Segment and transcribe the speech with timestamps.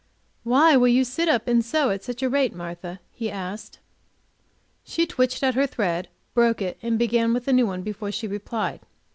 [0.41, 3.77] "Why will you sit up and sew at such a rate, Martha?" he asked.
[4.83, 8.25] She twitched at her thread, broke it, and began with a new one before she
[8.27, 8.79] replied.